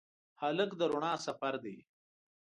[0.41, 1.77] هلک د رڼا سفر دی.